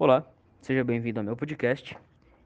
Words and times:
Olá, 0.00 0.24
seja 0.60 0.84
bem-vindo 0.84 1.18
ao 1.18 1.24
meu 1.24 1.36
podcast. 1.36 1.98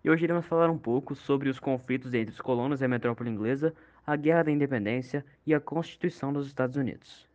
E 0.02 0.08
hoje 0.08 0.24
iremos 0.24 0.46
falar 0.46 0.70
um 0.70 0.78
pouco 0.78 1.14
sobre 1.14 1.50
os 1.50 1.60
conflitos 1.60 2.14
entre 2.14 2.32
os 2.32 2.40
colonos 2.40 2.80
e 2.80 2.86
a 2.86 2.88
metrópole 2.88 3.28
inglesa, 3.28 3.74
a 4.06 4.16
Guerra 4.16 4.44
da 4.44 4.50
Independência 4.50 5.22
e 5.46 5.52
a 5.52 5.60
Constituição 5.60 6.32
dos 6.32 6.46
Estados 6.46 6.76
Unidos. 6.76 7.28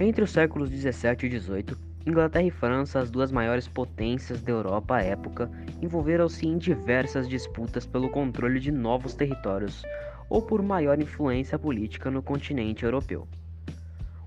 Entre 0.00 0.24
os 0.24 0.30
séculos 0.30 0.70
17 0.70 1.26
e 1.26 1.28
18, 1.28 1.93
Inglaterra 2.06 2.44
e 2.44 2.50
França, 2.50 2.98
as 2.98 3.10
duas 3.10 3.32
maiores 3.32 3.66
potências 3.66 4.42
da 4.42 4.52
Europa 4.52 4.96
à 4.96 5.02
época, 5.02 5.50
envolveram-se 5.80 6.46
em 6.46 6.58
diversas 6.58 7.26
disputas 7.26 7.86
pelo 7.86 8.10
controle 8.10 8.60
de 8.60 8.70
novos 8.70 9.14
territórios 9.14 9.82
ou 10.28 10.42
por 10.42 10.62
maior 10.62 11.00
influência 11.00 11.58
política 11.58 12.10
no 12.10 12.22
continente 12.22 12.84
europeu. 12.84 13.26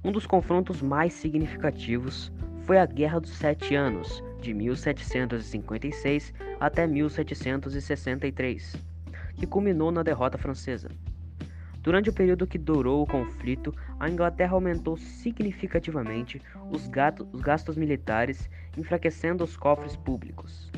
Um 0.04 0.12
dos 0.12 0.26
confrontos 0.26 0.82
mais 0.82 1.14
significativos 1.14 2.32
foi 2.62 2.80
a 2.80 2.86
Guerra 2.86 3.20
dos 3.20 3.32
Sete 3.32 3.76
Anos, 3.76 4.24
de 4.42 4.54
1756 4.54 6.34
até 6.60 6.88
1763, 6.88 8.76
que 9.36 9.46
culminou 9.46 9.92
na 9.92 10.02
derrota 10.02 10.38
francesa. 10.38 10.90
Durante 11.82 12.10
o 12.10 12.14
período 12.14 12.48
que 12.48 12.58
durou 12.58 13.02
o 13.02 13.08
conflito, 13.08 13.74
a 14.00 14.10
Inglaterra 14.10 14.54
aumentou 14.54 14.98
significativamente 14.98 16.42
os, 16.72 16.88
gastos 16.88 17.78
militares, 17.78 18.50
enfraquecendo 18.78 19.44
os 19.44 19.56
cofres 19.56 19.96
públicos. 19.96 20.72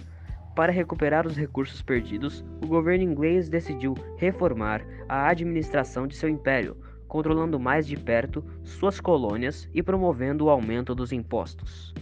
Para 0.56 0.72
recuperar 0.72 1.26
os 1.26 1.38
recursos 1.38 1.82
perdidos, 1.82 2.44
o 2.62 2.68
governo 2.68 3.04
inglês 3.04 3.48
decidiu 3.48 3.96
reformar 4.18 4.86
a 5.08 5.30
administração 5.30 6.06
de 6.06 6.16
seu 6.16 6.28
império, 6.28 6.76
controlando 7.08 7.60
mais 7.60 7.88
de 7.88 7.98
perto 7.98 8.44
suas 8.64 9.00
colônias 9.00 9.70
e 9.74 9.82
promovendo 9.82 10.46
o 10.46 10.50
aumento 10.50 10.94
dos 10.94 11.12
impostos. 11.12 11.94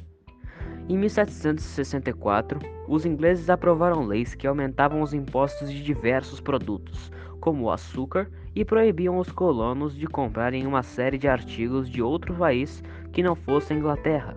Em 0.90 0.98
1764, 0.98 2.60
os 2.88 3.06
ingleses 3.06 3.50
aprovaram 3.50 4.06
leis 4.06 4.34
que 4.34 4.48
aumentavam 4.48 5.02
os 5.02 5.14
impostos 5.14 5.72
de 5.72 5.84
diversos 5.84 6.40
produtos, 6.40 7.12
como 7.40 7.66
o 7.66 7.72
açúcar, 7.72 8.30
e 8.56 8.66
proibiam 8.66 9.18
os 9.20 9.32
colonos 9.32 9.96
de 9.96 10.08
comprarem 10.08 10.66
uma 10.66 10.82
série 10.82 11.18
de 11.18 11.28
artigos 11.28 11.90
de 11.90 12.02
outro 12.02 12.34
país 12.34 12.84
que 13.12 13.22
não 13.22 13.36
fosse 13.36 13.72
a 13.72 13.76
Inglaterra. 13.76 14.36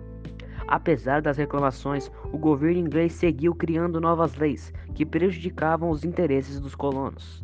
Apesar 0.67 1.21
das 1.21 1.37
reclamações, 1.37 2.11
o 2.31 2.37
governo 2.37 2.79
inglês 2.79 3.13
seguiu 3.13 3.53
criando 3.53 3.99
novas 3.99 4.35
leis 4.37 4.71
que 4.93 5.05
prejudicavam 5.05 5.89
os 5.89 6.05
interesses 6.05 6.59
dos 6.59 6.75
colonos. 6.75 7.43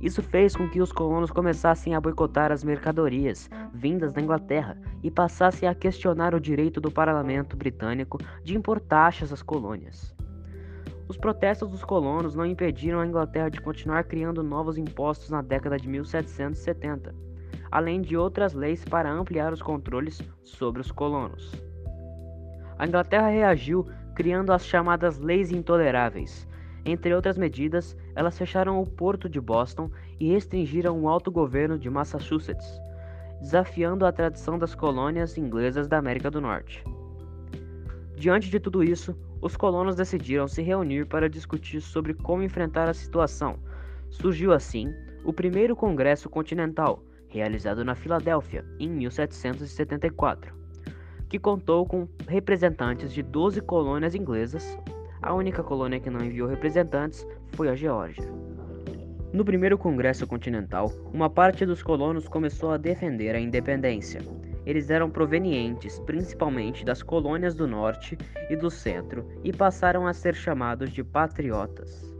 Isso 0.00 0.22
fez 0.22 0.54
com 0.54 0.68
que 0.68 0.80
os 0.80 0.92
colonos 0.92 1.30
começassem 1.30 1.94
a 1.94 2.00
boicotar 2.00 2.52
as 2.52 2.62
mercadorias 2.62 3.48
vindas 3.72 4.12
da 4.12 4.20
Inglaterra 4.20 4.76
e 5.02 5.10
passassem 5.10 5.68
a 5.68 5.74
questionar 5.74 6.34
o 6.34 6.40
direito 6.40 6.80
do 6.80 6.90
parlamento 6.90 7.56
britânico 7.56 8.18
de 8.42 8.56
impor 8.56 8.78
taxas 8.78 9.32
às 9.32 9.42
colônias. 9.42 10.14
Os 11.08 11.16
protestos 11.16 11.70
dos 11.70 11.84
colonos 11.84 12.34
não 12.34 12.44
impediram 12.44 12.98
a 12.98 13.06
Inglaterra 13.06 13.48
de 13.48 13.60
continuar 13.60 14.04
criando 14.04 14.42
novos 14.42 14.76
impostos 14.76 15.30
na 15.30 15.40
década 15.40 15.76
de 15.76 15.88
1770, 15.88 17.14
além 17.70 18.00
de 18.00 18.16
outras 18.16 18.54
leis 18.54 18.84
para 18.84 19.12
ampliar 19.12 19.52
os 19.52 19.62
controles 19.62 20.20
sobre 20.42 20.80
os 20.80 20.90
colonos. 20.90 21.52
A 22.76 22.86
Inglaterra 22.86 23.28
reagiu 23.28 23.86
criando 24.16 24.52
as 24.52 24.66
chamadas 24.66 25.18
Leis 25.18 25.52
Intoleráveis. 25.52 26.48
Entre 26.84 27.14
outras 27.14 27.36
medidas, 27.38 27.96
elas 28.14 28.36
fecharam 28.36 28.80
o 28.80 28.86
porto 28.86 29.28
de 29.28 29.40
Boston 29.40 29.90
e 30.18 30.32
restringiram 30.32 31.00
o 31.00 31.08
autogoverno 31.08 31.78
de 31.78 31.90
Massachusetts, 31.90 32.80
desafiando 33.40 34.06
a 34.06 34.12
tradição 34.12 34.58
das 34.58 34.74
colônias 34.74 35.36
inglesas 35.36 35.86
da 35.86 35.98
América 35.98 36.30
do 36.30 36.40
Norte. 36.40 36.84
Diante 38.16 38.48
de 38.48 38.58
tudo 38.58 38.82
isso, 38.82 39.14
os 39.42 39.56
colonos 39.56 39.94
decidiram 39.94 40.48
se 40.48 40.62
reunir 40.62 41.06
para 41.06 41.28
discutir 41.28 41.82
sobre 41.82 42.14
como 42.14 42.42
enfrentar 42.42 42.88
a 42.88 42.94
situação. 42.94 43.58
Surgiu 44.08 44.52
assim 44.52 44.94
o 45.22 45.34
primeiro 45.34 45.76
Congresso 45.76 46.30
Continental, 46.30 47.02
realizado 47.28 47.84
na 47.84 47.94
Filadélfia 47.94 48.64
em 48.80 48.88
1774, 48.88 50.54
que 51.28 51.38
contou 51.38 51.84
com 51.84 52.08
representantes 52.26 53.12
de 53.12 53.22
12 53.22 53.60
colônias 53.60 54.14
inglesas. 54.14 54.78
A 55.20 55.34
única 55.34 55.62
colônia 55.62 56.00
que 56.00 56.08
não 56.08 56.24
enviou 56.24 56.48
representantes 56.48 57.26
foi 57.52 57.68
a 57.68 57.74
Geórgia. 57.74 58.24
No 59.30 59.44
primeiro 59.44 59.76
Congresso 59.76 60.26
Continental, 60.26 60.90
uma 61.12 61.28
parte 61.28 61.66
dos 61.66 61.82
colonos 61.82 62.26
começou 62.26 62.70
a 62.70 62.78
defender 62.78 63.34
a 63.34 63.40
independência, 63.40 64.22
eles 64.66 64.90
eram 64.90 65.08
provenientes 65.08 66.00
principalmente 66.00 66.84
das 66.84 67.02
colônias 67.02 67.54
do 67.54 67.68
norte 67.68 68.18
e 68.50 68.56
do 68.56 68.68
centro 68.68 69.24
e 69.44 69.52
passaram 69.52 70.06
a 70.06 70.12
ser 70.12 70.34
chamados 70.34 70.90
de 70.90 71.04
patriotas. 71.04 72.12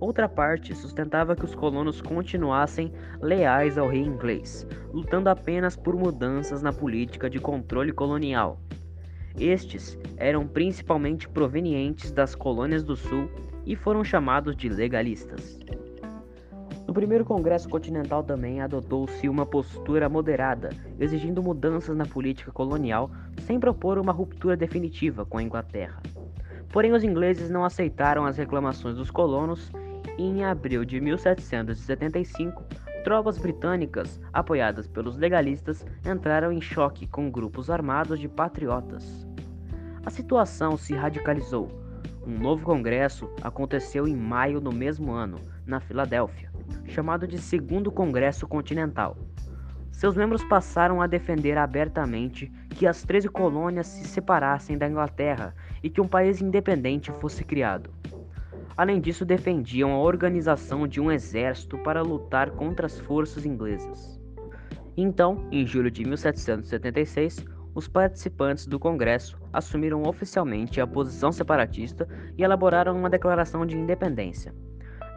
Outra 0.00 0.28
parte 0.28 0.74
sustentava 0.74 1.36
que 1.36 1.44
os 1.44 1.54
colonos 1.54 2.00
continuassem 2.00 2.92
leais 3.20 3.78
ao 3.78 3.88
rei 3.88 4.02
inglês, 4.02 4.66
lutando 4.92 5.28
apenas 5.28 5.76
por 5.76 5.94
mudanças 5.94 6.62
na 6.62 6.72
política 6.72 7.30
de 7.30 7.38
controle 7.38 7.92
colonial. 7.92 8.60
Estes 9.38 9.98
eram 10.16 10.46
principalmente 10.46 11.28
provenientes 11.28 12.10
das 12.10 12.34
colônias 12.34 12.82
do 12.82 12.96
sul 12.96 13.30
e 13.66 13.76
foram 13.76 14.04
chamados 14.04 14.56
de 14.56 14.68
legalistas. 14.68 15.58
No 16.94 17.00
primeiro 17.00 17.24
Congresso 17.24 17.68
Continental 17.68 18.22
também 18.22 18.60
adotou-se 18.60 19.28
uma 19.28 19.44
postura 19.44 20.08
moderada, 20.08 20.70
exigindo 20.96 21.42
mudanças 21.42 21.96
na 21.96 22.06
política 22.06 22.52
colonial 22.52 23.10
sem 23.40 23.58
propor 23.58 23.98
uma 23.98 24.12
ruptura 24.12 24.56
definitiva 24.56 25.26
com 25.26 25.36
a 25.36 25.42
Inglaterra. 25.42 26.00
Porém, 26.72 26.92
os 26.92 27.02
ingleses 27.02 27.50
não 27.50 27.64
aceitaram 27.64 28.24
as 28.24 28.36
reclamações 28.36 28.94
dos 28.94 29.10
colonos 29.10 29.72
e, 30.16 30.22
em 30.22 30.44
abril 30.44 30.84
de 30.84 31.00
1775, 31.00 32.62
tropas 33.02 33.38
britânicas, 33.38 34.20
apoiadas 34.32 34.86
pelos 34.86 35.16
legalistas, 35.16 35.84
entraram 36.06 36.52
em 36.52 36.60
choque 36.60 37.08
com 37.08 37.28
grupos 37.28 37.70
armados 37.70 38.20
de 38.20 38.28
patriotas. 38.28 39.26
A 40.06 40.10
situação 40.10 40.76
se 40.76 40.94
radicalizou. 40.94 41.68
Um 42.24 42.38
novo 42.38 42.64
congresso 42.64 43.28
aconteceu 43.42 44.06
em 44.06 44.14
maio 44.14 44.60
do 44.60 44.72
mesmo 44.72 45.10
ano, 45.10 45.40
na 45.66 45.80
Filadélfia 45.80 46.54
chamado 46.94 47.26
de 47.26 47.38
Segundo 47.38 47.90
Congresso 47.90 48.46
Continental. 48.46 49.16
Seus 49.90 50.16
membros 50.16 50.44
passaram 50.44 51.02
a 51.02 51.08
defender 51.08 51.58
abertamente 51.58 52.52
que 52.70 52.86
as 52.86 53.02
13 53.02 53.28
colônias 53.28 53.88
se 53.88 54.04
separassem 54.04 54.78
da 54.78 54.88
Inglaterra 54.88 55.54
e 55.82 55.90
que 55.90 56.00
um 56.00 56.06
país 56.06 56.40
independente 56.40 57.10
fosse 57.20 57.44
criado. 57.44 57.90
Além 58.76 59.00
disso, 59.00 59.24
defendiam 59.24 59.92
a 59.92 59.98
organização 59.98 60.86
de 60.86 61.00
um 61.00 61.10
exército 61.10 61.76
para 61.78 62.02
lutar 62.02 62.52
contra 62.52 62.86
as 62.86 62.98
forças 63.00 63.44
inglesas. 63.44 64.20
Então, 64.96 65.48
em 65.50 65.66
julho 65.66 65.90
de 65.90 66.04
1776, 66.04 67.44
os 67.74 67.88
participantes 67.88 68.66
do 68.66 68.78
Congresso 68.78 69.36
assumiram 69.52 70.04
oficialmente 70.04 70.80
a 70.80 70.86
posição 70.86 71.32
separatista 71.32 72.08
e 72.38 72.44
elaboraram 72.44 72.96
uma 72.96 73.10
declaração 73.10 73.66
de 73.66 73.76
independência. 73.76 74.54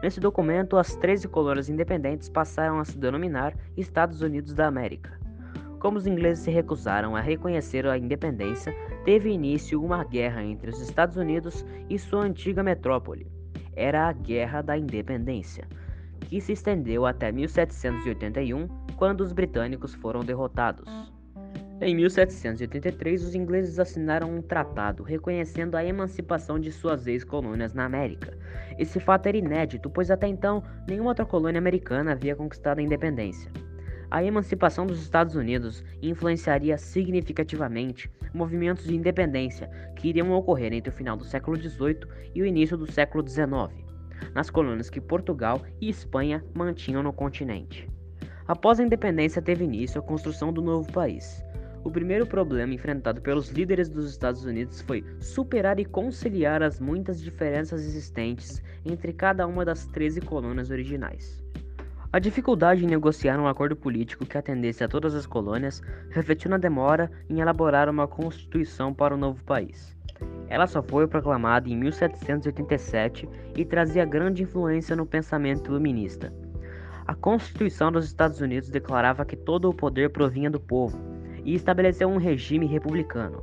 Nesse 0.02 0.20
documento, 0.20 0.76
as 0.76 0.94
13 0.94 1.26
colônias 1.26 1.68
independentes 1.68 2.28
passaram 2.28 2.78
a 2.78 2.84
se 2.84 2.96
denominar 2.96 3.52
Estados 3.76 4.22
Unidos 4.22 4.54
da 4.54 4.66
América. 4.66 5.18
Como 5.80 5.98
os 5.98 6.06
ingleses 6.06 6.44
se 6.44 6.50
recusaram 6.50 7.16
a 7.16 7.20
reconhecer 7.20 7.86
a 7.86 7.98
independência, 7.98 8.72
teve 9.04 9.30
início 9.30 9.82
uma 9.82 10.04
guerra 10.04 10.42
entre 10.42 10.70
os 10.70 10.80
Estados 10.80 11.16
Unidos 11.16 11.64
e 11.90 11.98
sua 11.98 12.22
antiga 12.22 12.62
metrópole. 12.62 13.26
Era 13.74 14.08
a 14.08 14.12
Guerra 14.12 14.62
da 14.62 14.76
Independência, 14.76 15.68
que 16.20 16.40
se 16.40 16.52
estendeu 16.52 17.06
até 17.06 17.30
1781, 17.32 18.68
quando 18.96 19.20
os 19.20 19.32
britânicos 19.32 19.94
foram 19.94 20.20
derrotados. 20.20 21.17
Em 21.80 21.94
1783, 21.94 23.22
os 23.22 23.34
ingleses 23.36 23.78
assinaram 23.78 24.34
um 24.34 24.42
tratado 24.42 25.04
reconhecendo 25.04 25.76
a 25.76 25.84
emancipação 25.84 26.58
de 26.58 26.72
suas 26.72 27.06
ex-colônias 27.06 27.72
na 27.72 27.84
América. 27.84 28.36
Esse 28.76 28.98
fato 28.98 29.26
era 29.26 29.36
inédito, 29.36 29.88
pois 29.88 30.10
até 30.10 30.26
então 30.26 30.60
nenhuma 30.88 31.10
outra 31.10 31.24
colônia 31.24 31.60
americana 31.60 32.12
havia 32.12 32.34
conquistado 32.34 32.80
a 32.80 32.82
independência. 32.82 33.48
A 34.10 34.24
emancipação 34.24 34.86
dos 34.86 35.00
Estados 35.00 35.36
Unidos 35.36 35.84
influenciaria 36.02 36.76
significativamente 36.76 38.10
movimentos 38.34 38.84
de 38.84 38.96
independência 38.96 39.70
que 39.94 40.08
iriam 40.08 40.32
ocorrer 40.32 40.72
entre 40.72 40.90
o 40.90 40.96
final 40.96 41.16
do 41.16 41.24
século 41.24 41.56
XVIII 41.56 42.00
e 42.34 42.42
o 42.42 42.46
início 42.46 42.76
do 42.76 42.90
século 42.90 43.26
XIX, 43.26 43.72
nas 44.34 44.50
colônias 44.50 44.90
que 44.90 45.00
Portugal 45.00 45.62
e 45.80 45.88
Espanha 45.88 46.44
mantinham 46.52 47.04
no 47.04 47.12
continente. 47.12 47.88
Após 48.48 48.80
a 48.80 48.82
independência, 48.82 49.42
teve 49.42 49.64
início 49.64 50.00
a 50.00 50.02
construção 50.02 50.52
do 50.52 50.62
novo 50.62 50.90
país. 50.90 51.44
O 51.88 51.90
primeiro 51.90 52.26
problema 52.26 52.74
enfrentado 52.74 53.22
pelos 53.22 53.48
líderes 53.48 53.88
dos 53.88 54.10
Estados 54.10 54.44
Unidos 54.44 54.82
foi 54.82 55.02
superar 55.18 55.80
e 55.80 55.86
conciliar 55.86 56.62
as 56.62 56.78
muitas 56.78 57.18
diferenças 57.18 57.80
existentes 57.80 58.62
entre 58.84 59.10
cada 59.10 59.46
uma 59.46 59.64
das 59.64 59.86
13 59.86 60.20
colônias 60.20 60.70
originais. 60.70 61.42
A 62.12 62.18
dificuldade 62.18 62.84
em 62.84 62.88
negociar 62.88 63.40
um 63.40 63.48
acordo 63.48 63.74
político 63.74 64.26
que 64.26 64.36
atendesse 64.36 64.84
a 64.84 64.88
todas 64.88 65.14
as 65.14 65.24
colônias 65.24 65.80
refletiu 66.10 66.50
na 66.50 66.58
demora 66.58 67.10
em 67.26 67.40
elaborar 67.40 67.88
uma 67.88 68.06
constituição 68.06 68.92
para 68.92 69.14
o 69.14 69.18
novo 69.18 69.42
país. 69.44 69.96
Ela 70.46 70.66
só 70.66 70.82
foi 70.82 71.08
proclamada 71.08 71.70
em 71.70 71.76
1787 71.78 73.26
e 73.56 73.64
trazia 73.64 74.04
grande 74.04 74.42
influência 74.42 74.94
no 74.94 75.06
pensamento 75.06 75.70
iluminista. 75.70 76.30
A 77.06 77.14
Constituição 77.14 77.90
dos 77.90 78.04
Estados 78.04 78.42
Unidos 78.42 78.68
declarava 78.68 79.24
que 79.24 79.34
todo 79.34 79.70
o 79.70 79.74
poder 79.74 80.10
provinha 80.10 80.50
do 80.50 80.60
povo 80.60 81.16
e 81.44 81.54
estabeleceu 81.54 82.08
um 82.08 82.16
regime 82.16 82.66
republicano. 82.66 83.42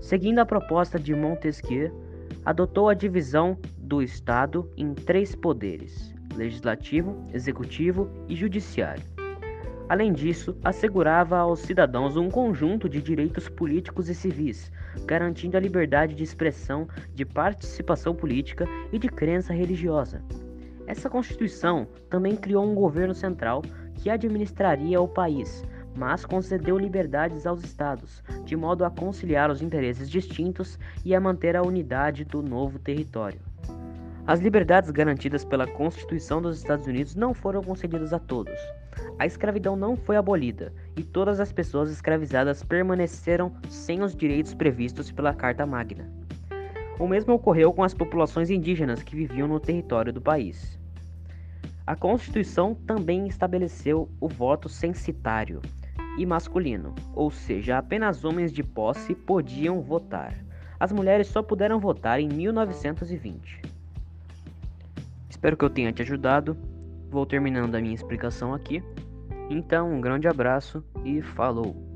Seguindo 0.00 0.38
a 0.38 0.46
proposta 0.46 0.98
de 0.98 1.14
Montesquieu, 1.14 1.92
adotou 2.44 2.88
a 2.88 2.94
divisão 2.94 3.58
do 3.78 4.02
Estado 4.02 4.70
em 4.76 4.94
três 4.94 5.34
poderes: 5.34 6.14
legislativo, 6.34 7.24
executivo 7.32 8.08
e 8.28 8.34
judiciário. 8.34 9.04
Além 9.90 10.12
disso, 10.12 10.56
assegurava 10.62 11.36
aos 11.36 11.58
cidadãos 11.58 12.16
um 12.16 12.30
conjunto 12.30 12.88
de 12.88 13.02
direitos 13.02 13.48
políticos 13.48 14.08
e 14.08 14.14
civis, 14.14 14.70
garantindo 15.04 15.56
a 15.56 15.60
liberdade 15.60 16.14
de 16.14 16.22
expressão, 16.22 16.86
de 17.12 17.24
participação 17.24 18.14
política 18.14 18.66
e 18.92 18.98
de 19.00 19.08
crença 19.08 19.52
religiosa. 19.52 20.22
Essa 20.86 21.10
Constituição 21.10 21.88
também 22.08 22.36
criou 22.36 22.64
um 22.64 22.74
governo 22.74 23.14
central 23.14 23.62
que 23.96 24.08
administraria 24.08 25.00
o 25.00 25.08
país, 25.08 25.64
mas 25.94 26.24
concedeu 26.24 26.78
liberdades 26.78 27.46
aos 27.46 27.62
estados, 27.62 28.22
de 28.44 28.56
modo 28.56 28.84
a 28.84 28.90
conciliar 28.90 29.50
os 29.50 29.62
interesses 29.62 30.08
distintos 30.08 30.78
e 31.04 31.14
a 31.14 31.20
manter 31.20 31.56
a 31.56 31.62
unidade 31.62 32.24
do 32.24 32.42
novo 32.42 32.78
território. 32.78 33.40
As 34.26 34.40
liberdades 34.40 34.90
garantidas 34.90 35.44
pela 35.44 35.66
Constituição 35.66 36.40
dos 36.40 36.58
Estados 36.58 36.86
Unidos 36.86 37.14
não 37.14 37.34
foram 37.34 37.62
concedidas 37.62 38.12
a 38.12 38.18
todos. 38.18 38.54
A 39.18 39.26
escravidão 39.26 39.74
não 39.74 39.96
foi 39.96 40.16
abolida 40.16 40.72
e 40.96 41.02
todas 41.02 41.40
as 41.40 41.52
pessoas 41.52 41.90
escravizadas 41.90 42.62
permaneceram 42.62 43.52
sem 43.68 44.02
os 44.02 44.14
direitos 44.14 44.54
previstos 44.54 45.10
pela 45.10 45.34
Carta 45.34 45.66
Magna. 45.66 46.08
O 46.98 47.08
mesmo 47.08 47.34
ocorreu 47.34 47.72
com 47.72 47.82
as 47.82 47.94
populações 47.94 48.50
indígenas 48.50 49.02
que 49.02 49.16
viviam 49.16 49.48
no 49.48 49.58
território 49.58 50.12
do 50.12 50.20
país. 50.20 50.78
A 51.86 51.96
Constituição 51.96 52.74
também 52.74 53.26
estabeleceu 53.26 54.08
o 54.20 54.28
voto 54.28 54.68
censitário 54.68 55.60
e 56.16 56.26
masculino, 56.26 56.94
ou 57.14 57.30
seja, 57.30 57.78
apenas 57.78 58.24
homens 58.24 58.52
de 58.52 58.62
posse 58.62 59.14
podiam 59.14 59.80
votar. 59.80 60.34
As 60.78 60.92
mulheres 60.92 61.26
só 61.26 61.42
puderam 61.42 61.78
votar 61.78 62.20
em 62.20 62.28
1920. 62.28 63.60
Espero 65.28 65.56
que 65.56 65.64
eu 65.64 65.70
tenha 65.70 65.92
te 65.92 66.02
ajudado. 66.02 66.56
Vou 67.10 67.26
terminando 67.26 67.74
a 67.74 67.80
minha 67.80 67.94
explicação 67.94 68.54
aqui. 68.54 68.82
Então, 69.48 69.92
um 69.92 70.00
grande 70.00 70.28
abraço 70.28 70.84
e 71.04 71.20
falou! 71.22 71.89